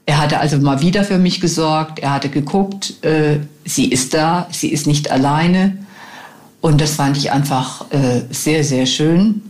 [0.06, 2.00] Er hatte also mal wieder für mich gesorgt.
[2.00, 5.78] Er hatte geguckt, äh, sie ist da, sie ist nicht alleine.
[6.62, 9.42] Und das fand ich einfach äh, sehr, sehr schön.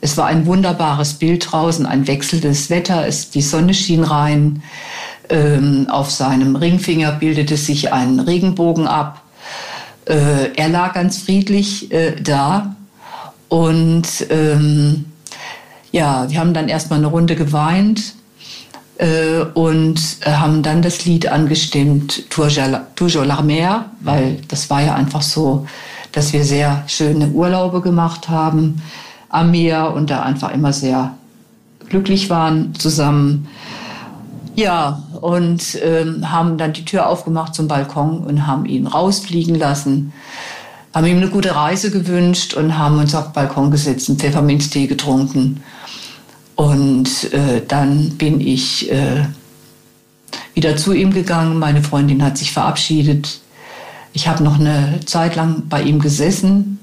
[0.00, 4.62] Es war ein wunderbares Bild draußen, ein wechselndes Wetter, es, die Sonne schien rein.
[5.28, 9.22] Ähm, auf seinem Ringfinger bildete sich ein Regenbogen ab.
[10.06, 12.76] Äh, er lag ganz friedlich äh, da.
[13.48, 15.06] Und ähm,
[15.92, 18.14] ja, wir haben dann erstmal eine Runde geweint
[18.98, 25.22] äh, und haben dann das Lied angestimmt, Toujours la mer, weil das war ja einfach
[25.22, 25.66] so
[26.14, 28.80] dass wir sehr schöne Urlaube gemacht haben
[29.28, 31.14] am Meer und da einfach immer sehr
[31.88, 33.48] glücklich waren zusammen.
[34.56, 40.12] Ja, und ähm, haben dann die Tür aufgemacht zum Balkon und haben ihn rausfliegen lassen,
[40.94, 44.86] haben ihm eine gute Reise gewünscht und haben uns auf den Balkon gesetzt und Pfefferminztee
[44.86, 45.62] getrunken.
[46.54, 49.24] Und äh, dann bin ich äh,
[50.54, 51.58] wieder zu ihm gegangen.
[51.58, 53.40] Meine Freundin hat sich verabschiedet.
[54.12, 56.78] Ich habe noch eine Zeit lang bei ihm gesessen.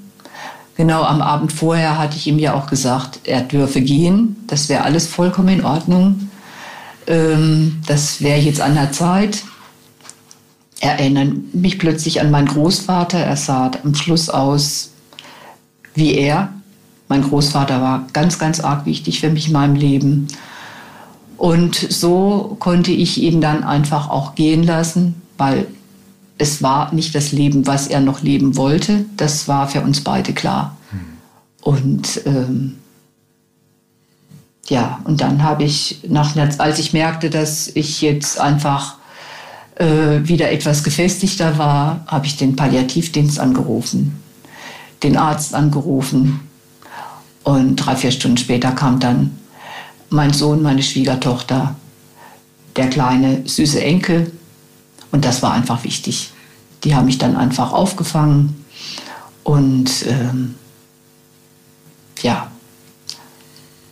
[0.76, 4.36] Genau am Abend vorher hatte ich ihm ja auch gesagt, er dürfe gehen.
[4.48, 6.31] Das wäre alles vollkommen in Ordnung.
[7.12, 9.44] Ähm, das wäre jetzt an der Zeit.
[10.80, 13.20] Er erinnert mich plötzlich an meinen Großvater.
[13.20, 14.92] Er sah am Schluss aus
[15.94, 16.54] wie er.
[17.10, 20.28] Mein Großvater war ganz, ganz arg wichtig für mich in meinem Leben.
[21.36, 25.68] Und so konnte ich ihn dann einfach auch gehen lassen, weil
[26.38, 29.06] es war nicht das Leben, was er noch leben wollte.
[29.18, 30.78] Das war für uns beide klar.
[30.92, 31.00] Hm.
[31.62, 32.78] Und ähm,
[34.68, 38.96] ja, und dann habe ich, nach, als ich merkte, dass ich jetzt einfach
[39.76, 44.22] äh, wieder etwas gefestigter war, habe ich den Palliativdienst angerufen,
[45.04, 46.42] den Arzt angerufen.
[47.44, 49.38] Und drei, vier Stunden später kam dann
[50.10, 51.76] mein Sohn, meine Schwiegertochter,
[52.76, 54.32] der kleine, süße Enkel
[55.12, 56.32] und das war einfach wichtig.
[56.84, 58.66] Die haben mich dann einfach aufgefangen
[59.44, 60.56] und ähm,
[62.22, 62.52] ja.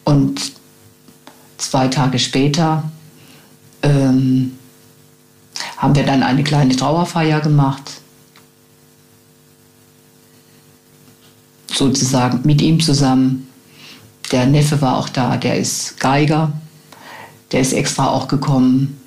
[0.04, 0.59] Und
[1.60, 2.84] zwei Tage später
[3.82, 4.58] ähm,
[5.78, 8.02] haben wir dann eine kleine Trauerfeier gemacht.
[11.68, 13.48] Sozusagen mit ihm zusammen.
[14.32, 16.52] Der Neffe war auch da, der ist Geiger.
[17.52, 19.00] Der ist extra auch gekommen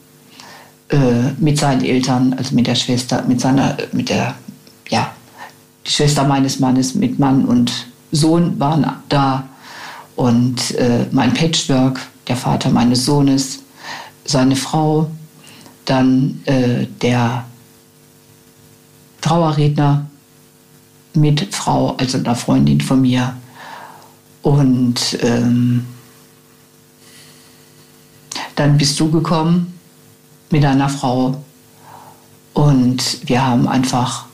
[0.88, 4.34] äh, mit seinen Eltern, also mit der Schwester, mit seiner, mit der,
[4.88, 5.12] ja,
[5.86, 9.48] die Schwester meines Mannes mit Mann und Sohn waren da
[10.16, 13.60] und äh, mein Patchwork, der Vater meines Sohnes,
[14.24, 15.10] seine Frau,
[15.84, 17.44] dann äh, der
[19.20, 20.06] Trauerredner
[21.14, 23.36] mit Frau, also einer Freundin von mir.
[24.42, 25.86] Und ähm,
[28.56, 29.78] dann bist du gekommen
[30.50, 31.42] mit einer Frau.
[32.54, 34.26] Und wir haben einfach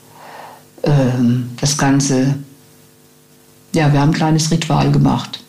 [0.83, 2.35] ähm, das Ganze,
[3.74, 5.40] ja, wir haben ein kleines Ritual gemacht.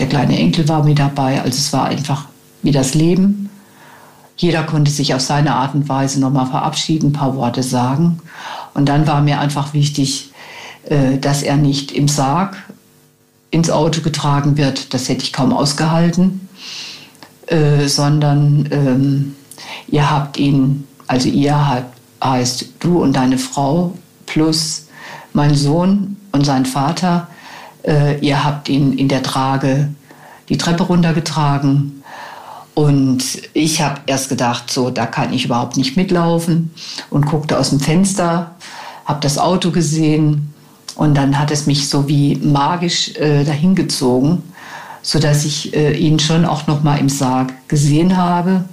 [0.00, 2.24] Der kleine Enkel war mit dabei, also es war einfach
[2.62, 3.50] wie das Leben.
[4.36, 8.20] Jeder konnte sich auf seine Art und Weise nochmal verabschieden, ein paar Worte sagen.
[8.72, 10.30] Und dann war mir einfach wichtig,
[10.88, 12.56] äh, dass er nicht im Sarg
[13.50, 14.94] ins Auto getragen wird.
[14.94, 16.48] Das hätte ich kaum ausgehalten.
[17.46, 19.34] Äh, sondern ähm,
[19.88, 21.84] ihr habt ihn, also ihr
[22.22, 24.86] heißt du und deine Frau plus
[25.32, 27.26] mein Sohn und sein Vater,
[27.84, 29.88] äh, ihr habt ihn in der Trage
[30.48, 32.02] die Treppe runtergetragen.
[32.74, 36.70] Und ich habe erst gedacht, so, da kann ich überhaupt nicht mitlaufen
[37.10, 38.52] und guckte aus dem Fenster,
[39.04, 40.52] habe das Auto gesehen
[40.94, 43.74] und dann hat es mich so wie magisch äh, dahin
[45.02, 48.64] sodass ich äh, ihn schon auch noch mal im Sarg gesehen habe.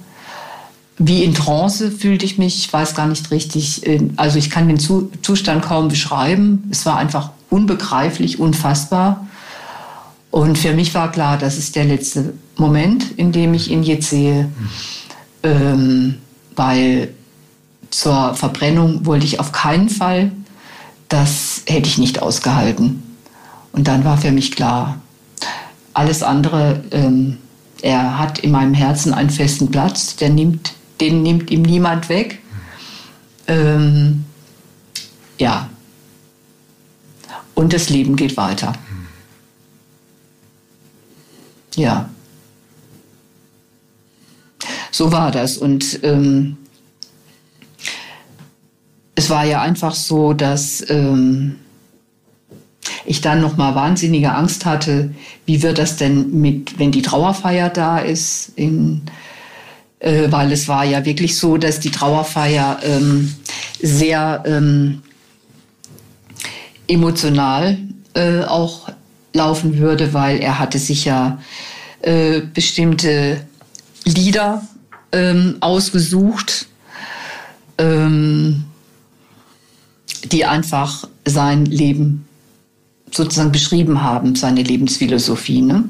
[0.98, 4.68] Wie in Trance fühlte ich mich, ich weiß gar nicht richtig, äh, also ich kann
[4.68, 6.68] den Zu Zustand kaum beschreiben.
[6.70, 9.28] Es war einfach unbegreiflich, unfassbar.
[10.32, 14.10] Und für mich war klar, das ist der letzte Moment, in dem ich ihn jetzt
[14.10, 14.50] sehe,
[15.44, 16.16] ähm,
[16.56, 17.14] weil
[17.90, 20.32] zur Verbrennung wollte ich auf keinen Fall,
[21.10, 23.04] das hätte ich nicht ausgehalten.
[23.72, 25.00] Und dann war für mich klar,
[25.94, 27.38] alles andere, ähm,
[27.82, 32.40] er hat in meinem Herzen einen festen Platz, der nimmt, den nimmt ihm niemand weg.
[33.48, 34.26] Ähm,
[35.38, 35.70] ja.
[37.58, 38.74] Und das Leben geht weiter.
[41.76, 42.08] Ja.
[44.92, 45.58] So war das.
[45.58, 46.58] Und ähm,
[49.16, 51.56] es war ja einfach so, dass ähm,
[53.08, 55.16] ich dann noch mal wahnsinnige Angst hatte,
[55.48, 59.02] wie wird das denn mit, wenn die Trauerfeier da ist, in,
[59.98, 63.34] äh, weil es war ja wirklich so, dass die Trauerfeier ähm,
[63.82, 65.02] sehr ähm,
[66.88, 67.78] emotional
[68.14, 68.90] äh, auch
[69.34, 71.40] laufen würde, weil er hatte sich ja
[72.02, 73.46] äh, bestimmte
[74.06, 74.66] Lieder
[75.12, 76.68] ähm, ausgesucht,
[77.78, 78.66] ähm,
[80.26, 82.26] die einfach sein Leben
[83.12, 85.62] sozusagen beschrieben haben, seine Lebensphilosophie.
[85.62, 85.84] Ne?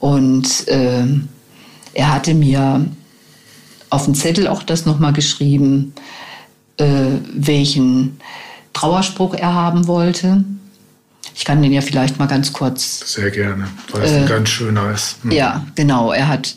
[0.00, 1.04] Und äh,
[1.94, 2.86] er hatte mir
[3.90, 5.94] auf den Zettel auch das nochmal geschrieben,
[6.76, 8.18] äh, welchen
[8.78, 10.44] Trauerspruch er haben wollte.
[11.34, 13.12] Ich kann den ja vielleicht mal ganz kurz.
[13.12, 15.24] Sehr gerne, weil es äh, ein ganz schöner ist.
[15.24, 15.32] Mhm.
[15.32, 16.12] Ja, genau.
[16.12, 16.54] Er hat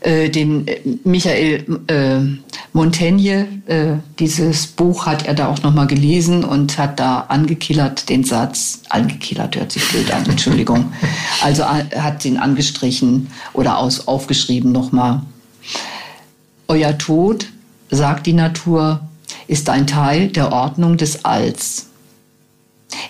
[0.00, 2.20] äh, den äh, Michael äh,
[2.72, 8.24] Montaigne, äh, dieses Buch hat er da auch nochmal gelesen und hat da angekillert den
[8.24, 10.92] Satz, angekillert hört sich blöd an, Entschuldigung.
[11.42, 15.22] Also er hat den angestrichen oder aus, aufgeschrieben nochmal.
[16.66, 17.46] Euer Tod,
[17.90, 19.00] sagt die Natur,
[19.46, 21.86] ist ein Teil der Ordnung des Alls.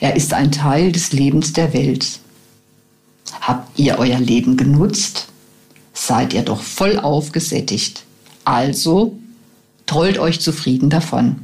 [0.01, 2.18] Er ist ein Teil des Lebens der Welt.
[3.40, 5.29] Habt ihr euer Leben genutzt?
[5.92, 8.05] Seid ihr doch voll aufgesättigt.
[8.44, 9.16] Also
[9.87, 11.37] trollt euch zufrieden davon.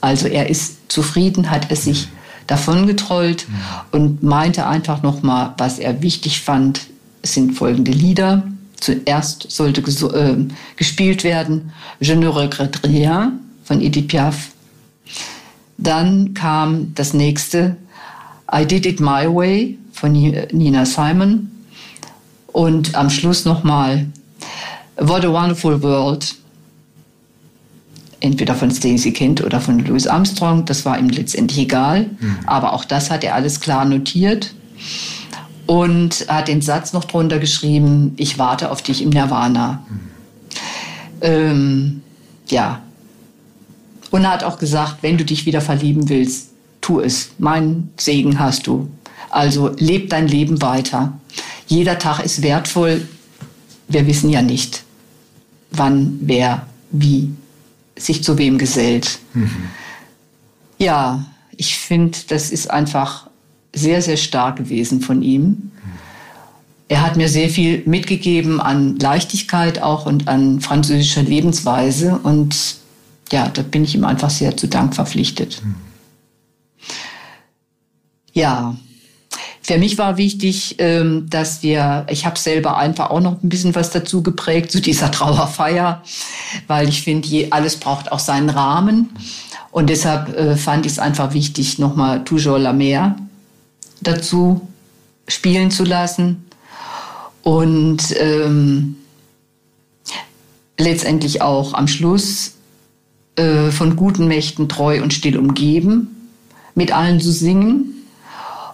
[0.00, 2.08] Also er ist zufrieden, hat er sich
[2.46, 3.46] davon getrollt
[3.92, 6.86] und meinte einfach nochmal, was er wichtig fand,
[7.22, 8.44] sind folgende Lieder.
[8.76, 10.36] Zuerst sollte äh,
[10.76, 14.48] gespielt werden Je ne regrette rien von Edith Piaf.
[15.76, 17.76] Dann kam das nächste
[18.50, 21.50] I Did It My Way von Nina Simon.
[22.46, 24.06] Und am Schluss nochmal
[24.96, 26.34] What a Wonderful World.
[28.20, 30.64] Entweder von Stacey Kent oder von Louis Armstrong.
[30.64, 32.06] Das war ihm letztendlich egal.
[32.18, 32.38] Mhm.
[32.46, 34.54] Aber auch das hat er alles klar notiert.
[35.66, 39.82] Und hat den Satz noch drunter geschrieben, ich warte auf dich im Nirvana.
[39.90, 40.00] Mhm.
[41.20, 42.02] Ähm,
[42.48, 42.80] ja,
[44.10, 47.30] und er hat auch gesagt, wenn du dich wieder verlieben willst, tu es.
[47.38, 48.88] Mein Segen hast du.
[49.30, 51.18] Also leb dein Leben weiter.
[51.66, 53.06] Jeder Tag ist wertvoll.
[53.88, 54.84] Wir wissen ja nicht,
[55.70, 57.30] wann, wer, wie
[57.96, 59.18] sich zu wem gesellt.
[59.34, 59.50] Mhm.
[60.78, 63.28] Ja, ich finde, das ist einfach
[63.74, 65.72] sehr, sehr stark gewesen von ihm.
[66.88, 72.77] Er hat mir sehr viel mitgegeben an Leichtigkeit auch und an französischer Lebensweise und
[73.32, 75.60] ja, da bin ich ihm einfach sehr zu Dank verpflichtet.
[75.62, 75.74] Mhm.
[78.32, 78.76] Ja,
[79.68, 83.74] für mich war wichtig, ähm, dass wir, ich habe selber einfach auch noch ein bisschen
[83.74, 86.02] was dazu geprägt zu dieser Trauerfeier,
[86.66, 89.10] weil ich finde, alles braucht auch seinen Rahmen.
[89.70, 93.16] Und deshalb äh, fand ich es einfach wichtig, nochmal Toujours la mer
[94.00, 94.66] dazu
[95.26, 96.46] spielen zu lassen.
[97.42, 98.96] Und ähm,
[100.78, 102.54] letztendlich auch am Schluss
[103.38, 106.30] äh, von guten Mächten treu und still umgeben,
[106.74, 107.94] mit allen zu singen.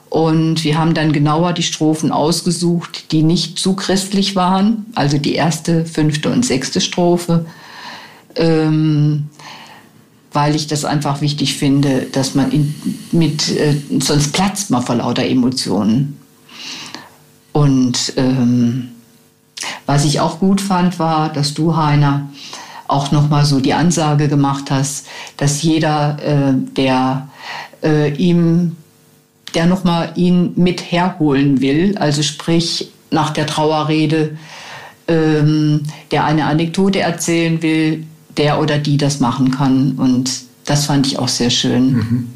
[0.09, 5.35] Und wir haben dann genauer die Strophen ausgesucht, die nicht zu christlich waren, also die
[5.35, 7.47] erste, fünfte und sechste Strophe,
[8.37, 9.25] ähm,
[10.33, 12.75] weil ich das einfach wichtig finde, dass man in,
[13.13, 16.19] mit, äh, sonst platzt man vor lauter Emotionen.
[17.53, 18.91] Und ähm,
[19.87, 22.29] was ich auch gut fand, war, dass du, Heiner,
[22.87, 27.29] auch nochmal so die Ansage gemacht hast, dass jeder, äh, der
[27.83, 28.77] äh, ihm,
[29.55, 34.37] der nochmal ihn mit herholen will, also sprich nach der Trauerrede,
[35.09, 39.93] ähm, der eine Anekdote erzählen will, der oder die das machen kann.
[39.93, 40.31] Und
[40.65, 41.93] das fand ich auch sehr schön.
[41.93, 42.31] Mhm.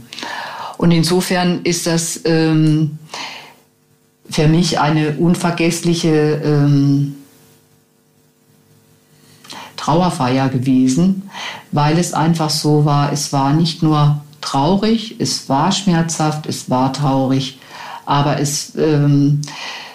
[0.76, 2.98] Und insofern ist das ähm,
[4.30, 7.16] für mich eine unvergessliche ähm,
[9.78, 11.30] Trauerfeier gewesen,
[11.72, 16.92] weil es einfach so war, es war nicht nur traurig, es war schmerzhaft, es war
[16.92, 17.58] traurig,
[18.04, 19.40] aber es, ähm,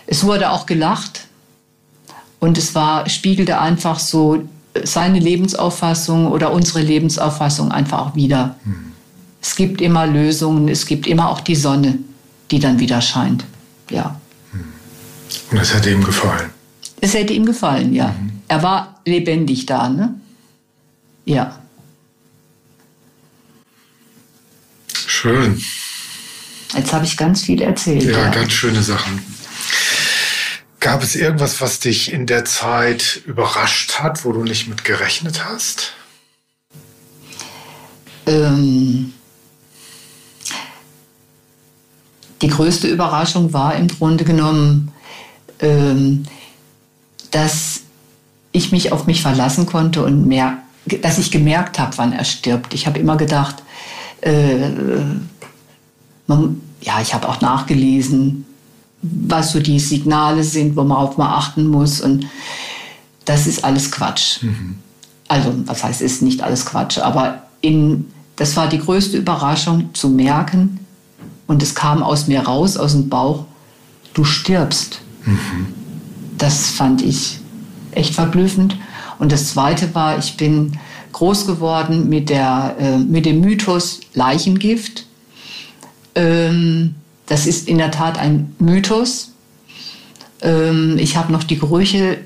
[0.08, 1.28] es wurde auch gelacht
[2.39, 4.43] und es war, spiegelte einfach so
[4.84, 8.56] seine Lebensauffassung oder unsere Lebensauffassung einfach auch wieder.
[8.65, 8.93] Mhm.
[9.41, 12.00] Es gibt immer Lösungen, es gibt immer auch die Sonne,
[12.50, 13.43] die dann wieder scheint.
[13.89, 14.19] Ja.
[15.52, 16.50] Und es hätte ihm gefallen.
[17.04, 18.16] Es hätte ihm gefallen, ja.
[18.18, 18.32] Mhm.
[18.48, 20.16] Er war lebendig da, ne?
[21.26, 21.60] Ja.
[25.06, 25.62] Schön.
[26.74, 28.04] Jetzt habe ich ganz viel erzählt.
[28.04, 29.22] Ja, ja, ganz schöne Sachen.
[30.80, 35.44] Gab es irgendwas, was dich in der Zeit überrascht hat, wo du nicht mit gerechnet
[35.44, 35.92] hast?
[38.28, 39.12] Ähm,
[42.42, 44.94] die größte Überraschung war im Grunde genommen,
[45.60, 46.24] ähm,
[47.34, 47.82] dass
[48.52, 50.60] ich mich auf mich verlassen konnte und mehr,
[51.02, 52.74] dass ich gemerkt habe, wann er stirbt.
[52.74, 53.63] Ich habe immer gedacht,
[54.22, 54.69] äh,
[56.28, 58.46] man, ja, ich habe auch nachgelesen,
[59.02, 62.02] was so die Signale sind, worauf man achten muss.
[62.02, 62.28] Und
[63.26, 64.43] das ist alles Quatsch.
[64.43, 64.76] Mhm.
[65.28, 70.10] Also, was heißt, ist nicht alles Quatsch, aber in, das war die größte Überraschung zu
[70.10, 70.80] merken,
[71.48, 73.46] und es kam aus mir raus, aus dem Bauch,
[74.13, 75.02] du stirbst.
[75.26, 75.67] Mhm.
[76.38, 77.39] Das fand ich
[77.91, 78.78] echt verblüffend.
[79.19, 80.80] Und das Zweite war, ich bin
[81.12, 85.06] groß geworden mit, der, äh, mit dem Mythos Leichengift.
[86.15, 86.96] Ähm,
[87.28, 89.32] das ist in der Tat ein Mythos.
[90.41, 92.17] Ähm, ich habe noch die Gerüche,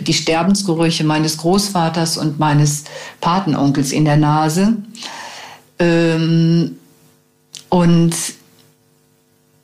[0.00, 2.84] die Sterbensgerüche meines Großvaters und meines
[3.20, 4.76] Patenonkels in der Nase.
[5.78, 6.76] Ähm,
[7.68, 8.14] und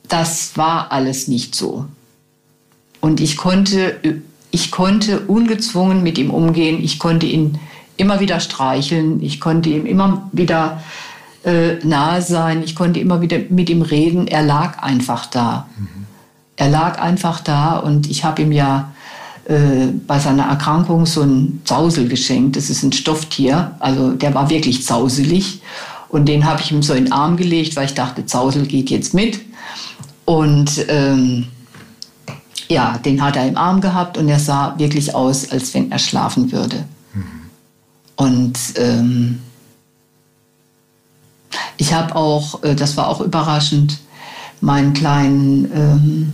[0.08, 1.86] das war alles nicht so.
[3.06, 4.00] Und ich konnte,
[4.50, 6.82] ich konnte ungezwungen mit ihm umgehen.
[6.82, 7.56] Ich konnte ihn
[7.96, 9.22] immer wieder streicheln.
[9.22, 10.82] Ich konnte ihm immer wieder
[11.44, 12.64] äh, nahe sein.
[12.64, 14.26] Ich konnte immer wieder mit ihm reden.
[14.26, 15.68] Er lag einfach da.
[15.78, 16.06] Mhm.
[16.56, 18.92] Er lag einfach da und ich habe ihm ja
[19.44, 22.56] äh, bei seiner Erkrankung so ein Zausel geschenkt.
[22.56, 23.76] Das ist ein Stofftier.
[23.78, 25.60] Also der war wirklich zauselig.
[26.08, 28.90] Und den habe ich ihm so in den Arm gelegt, weil ich dachte, Zausel geht
[28.90, 29.38] jetzt mit.
[30.24, 31.46] Und ähm,
[32.68, 35.98] ja, den hat er im Arm gehabt und er sah wirklich aus, als wenn er
[35.98, 36.84] schlafen würde.
[37.14, 37.24] Mhm.
[38.16, 39.40] Und ähm,
[41.76, 43.98] ich habe auch, äh, das war auch überraschend,
[44.60, 46.32] meinen kleinen ähm,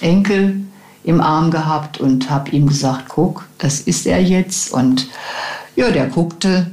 [0.00, 0.60] Enkel
[1.04, 4.72] im Arm gehabt und habe ihm gesagt, guck, das ist er jetzt.
[4.72, 5.08] Und
[5.76, 6.70] ja, der guckte.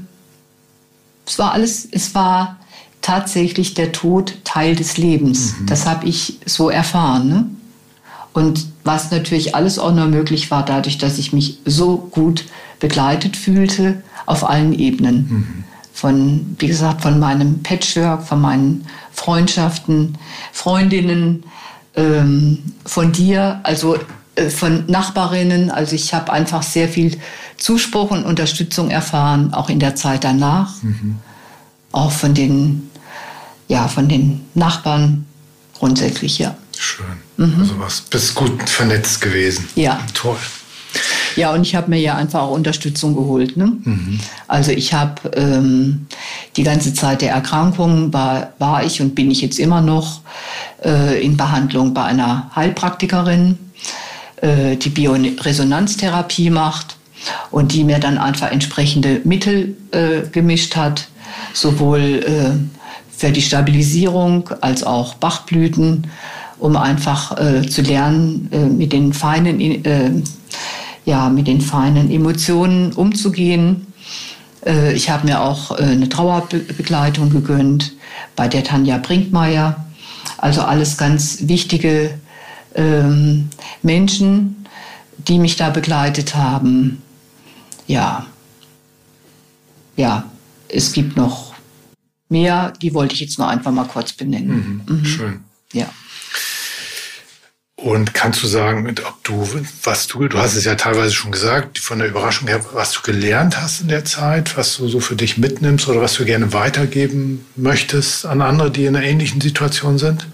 [1.25, 2.57] Es war alles, es war
[3.01, 5.59] tatsächlich der Tod Teil des Lebens.
[5.59, 5.67] Mhm.
[5.67, 7.27] Das habe ich so erfahren.
[7.27, 7.45] Ne?
[8.33, 12.45] Und was natürlich alles auch nur möglich war, dadurch, dass ich mich so gut
[12.79, 15.15] begleitet fühlte auf allen Ebenen.
[15.15, 15.63] Mhm.
[15.93, 20.17] Von, wie gesagt, von meinem Patchwork, von meinen Freundschaften,
[20.53, 21.43] Freundinnen,
[21.95, 23.97] ähm, von dir, also
[24.35, 25.69] äh, von Nachbarinnen.
[25.69, 27.19] Also ich habe einfach sehr viel
[27.57, 30.81] Zuspruch und Unterstützung erfahren, auch in der Zeit danach.
[30.81, 31.17] Mhm.
[31.91, 32.89] Auch von den
[33.71, 35.25] ja, von den Nachbarn
[35.79, 36.55] grundsätzlich, ja.
[36.81, 37.05] Schön.
[37.37, 37.57] Mhm.
[37.59, 39.67] Also was, bist gut vernetzt gewesen.
[39.75, 39.99] Ja.
[40.15, 40.37] Toll.
[41.35, 43.55] Ja, und ich habe mir ja einfach auch Unterstützung geholt.
[43.55, 43.73] Ne?
[43.83, 44.19] Mhm.
[44.47, 46.07] Also ich habe ähm,
[46.55, 50.21] die ganze Zeit der Erkrankung war, war ich und bin ich jetzt immer noch
[50.83, 53.59] äh, in Behandlung bei einer Heilpraktikerin,
[54.37, 56.97] äh, die Bioresonanztherapie macht
[57.51, 61.09] und die mir dann einfach entsprechende Mittel äh, gemischt hat,
[61.53, 62.81] sowohl äh,
[63.15, 66.07] für die Stabilisierung als auch Bachblüten,
[66.61, 70.11] um einfach äh, zu lernen, äh, mit den feinen, äh,
[71.05, 73.87] ja, mit den feinen Emotionen umzugehen.
[74.63, 77.93] Äh, ich habe mir auch äh, eine Trauerbegleitung gegönnt
[78.35, 79.87] bei der Tanja Brinkmeier.
[80.37, 82.13] Also alles ganz wichtige
[82.75, 83.49] ähm,
[83.81, 84.67] Menschen,
[85.17, 87.01] die mich da begleitet haben.
[87.87, 88.27] Ja,
[89.97, 90.25] ja,
[90.69, 91.55] es gibt noch
[92.29, 94.83] mehr, die wollte ich jetzt nur einfach mal kurz benennen.
[94.87, 94.95] Mhm.
[94.95, 95.05] Mhm.
[95.05, 95.39] Schön.
[95.73, 95.87] Ja.
[97.81, 99.47] Und kannst du sagen, ob du,
[99.83, 103.01] was du, du hast es ja teilweise schon gesagt, von der Überraschung her, was du
[103.01, 106.53] gelernt hast in der Zeit, was du so für dich mitnimmst oder was du gerne
[106.53, 110.27] weitergeben möchtest an andere, die in einer ähnlichen Situation sind?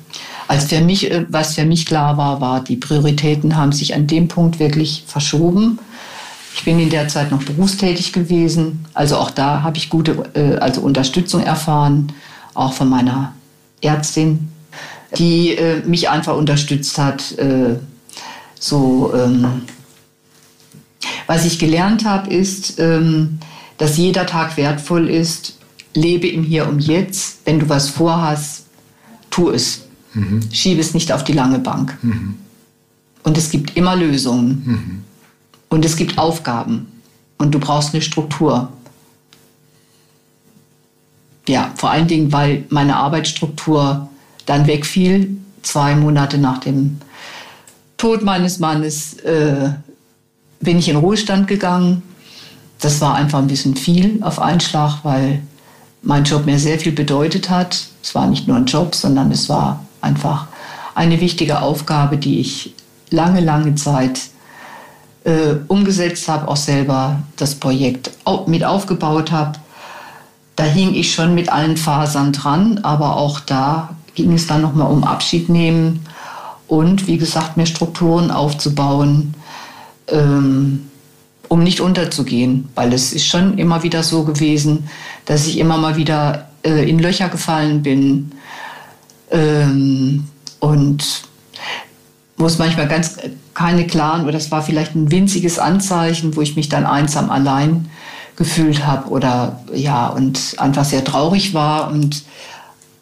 [0.50, 4.08] Also für mich, äh, was für mich klar war, war, die Prioritäten haben sich an
[4.08, 5.80] dem Punkt wirklich verschoben.
[6.54, 8.86] Ich bin in der Zeit noch berufstätig gewesen.
[8.94, 12.12] Also auch da habe ich gute äh, also Unterstützung erfahren,
[12.54, 13.34] auch von meiner
[13.82, 14.50] Ärztin,
[15.18, 17.38] die äh, mich einfach unterstützt hat.
[17.38, 17.78] Äh,
[18.60, 19.62] so, ähm,
[21.28, 23.40] was ich gelernt habe, ist, ähm,
[23.78, 25.58] dass jeder Tag wertvoll ist.
[25.94, 27.40] Lebe im Hier und Jetzt.
[27.46, 28.66] Wenn du was vorhast,
[29.30, 29.84] tu es.
[30.14, 30.42] Mhm.
[30.52, 31.98] Schiebe es nicht auf die lange Bank.
[32.02, 32.36] Mhm.
[33.24, 34.64] Und es gibt immer Lösungen.
[34.66, 35.04] Mhm.
[35.70, 36.88] Und es gibt Aufgaben.
[37.38, 38.72] Und du brauchst eine Struktur.
[41.48, 44.10] Ja, vor allen Dingen, weil meine Arbeitsstruktur
[44.48, 47.00] dann wegfiel, zwei Monate nach dem
[47.98, 49.70] Tod meines Mannes äh,
[50.60, 52.02] bin ich in Ruhestand gegangen.
[52.80, 55.42] Das war einfach ein bisschen viel auf einen Schlag, weil
[56.02, 57.88] mein Job mir sehr viel bedeutet hat.
[58.02, 60.48] Es war nicht nur ein Job, sondern es war einfach
[60.96, 62.74] eine wichtige Aufgabe, die ich
[63.10, 64.22] lange, lange Zeit
[65.24, 68.12] äh, umgesetzt habe, auch selber das Projekt
[68.46, 69.60] mit aufgebaut habe.
[70.56, 74.92] Da hing ich schon mit allen Fasern dran, aber auch da ging es dann nochmal
[74.92, 76.06] um Abschied nehmen
[76.68, 79.36] und, wie gesagt, mir Strukturen aufzubauen,
[80.08, 80.90] ähm,
[81.48, 84.90] um nicht unterzugehen, weil es ist schon immer wieder so gewesen,
[85.26, 88.32] dass ich immer mal wieder äh, in Löcher gefallen bin.
[89.32, 90.26] Ähm,
[90.60, 91.24] und
[92.38, 93.18] wo es manchmal ganz
[93.54, 97.90] keine klaren, oder das war vielleicht ein winziges Anzeichen, wo ich mich dann einsam allein
[98.36, 102.24] gefühlt habe oder ja, und einfach sehr traurig war und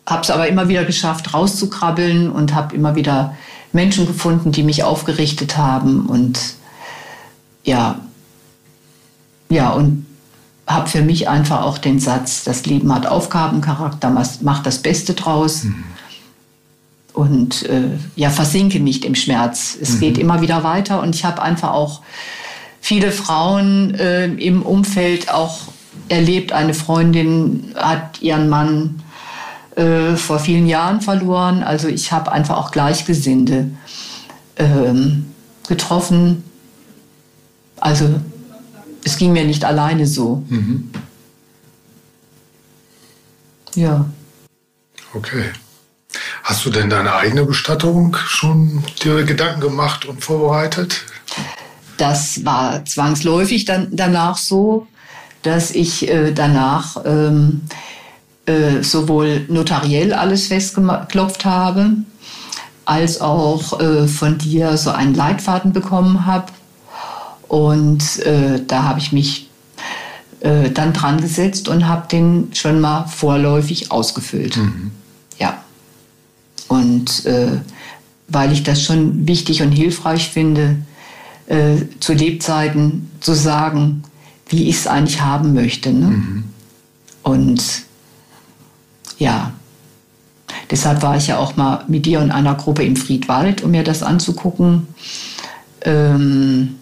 [0.08, 3.36] habe es aber immer wieder geschafft, rauszukrabbeln und habe immer wieder
[3.74, 6.40] Menschen gefunden, die mich aufgerichtet haben und
[7.64, 8.00] ja,
[9.50, 10.06] ja, und
[10.68, 15.64] habe für mich einfach auch den Satz, das Leben hat Aufgabencharakter, macht das Beste draus.
[15.64, 15.84] Mhm.
[17.14, 19.78] Und äh, ja, versinke nicht im Schmerz.
[19.80, 20.00] Es mhm.
[20.02, 22.02] geht immer wieder weiter und ich habe einfach auch
[22.82, 25.60] viele Frauen äh, im Umfeld auch
[26.10, 26.52] erlebt.
[26.52, 29.02] Eine Freundin hat ihren Mann
[29.76, 31.64] äh, vor vielen Jahren verloren.
[31.64, 33.72] Also ich habe einfach auch Gleichgesinnte
[34.58, 35.34] ähm,
[35.68, 36.44] getroffen.
[37.80, 38.22] Also
[39.04, 40.44] es ging mir nicht alleine so.
[40.50, 40.90] Mhm.
[43.76, 44.06] Ja.
[45.14, 45.52] Okay.
[46.44, 51.04] Hast du denn deine eigene Bestattung schon dir Gedanken gemacht und vorbereitet?
[51.98, 54.88] Das war zwangsläufig dann danach so,
[55.42, 57.62] dass ich äh, danach ähm,
[58.46, 61.92] äh, sowohl notariell alles festgeklopft habe,
[62.86, 66.52] als auch äh, von dir so einen Leitfaden bekommen habe,
[67.48, 69.50] und äh, da habe ich mich
[70.42, 74.58] äh, dann dran gesetzt und habe den schon mal vorläufig ausgefüllt.
[74.58, 74.92] Mhm.
[75.40, 75.64] Ja.
[76.68, 77.60] Und äh,
[78.28, 80.78] weil ich das schon wichtig und hilfreich finde,
[82.00, 84.02] zu Lebzeiten zu sagen,
[84.50, 85.94] wie ich es eigentlich haben möchte.
[85.94, 86.08] Ne?
[86.08, 86.44] Mhm.
[87.22, 87.85] Und
[89.18, 89.52] ja,
[90.72, 93.84] deshalb war ich ja auch mal mit dir und einer Gruppe im Friedwald, um mir
[93.84, 94.88] das anzugucken.
[95.82, 96.76] Ähm,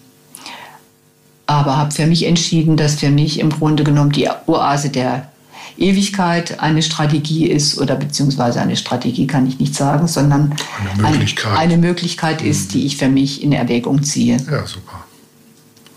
[1.46, 5.30] aber habe für mich entschieden, dass für mich im Grunde genommen die Oase der
[5.76, 10.54] Ewigkeit eine Strategie ist oder beziehungsweise eine Strategie kann ich nicht sagen, sondern
[10.98, 14.36] eine Möglichkeit, eine, eine Möglichkeit ist, die ich für mich in Erwägung ziehe.
[14.50, 15.04] Ja, super.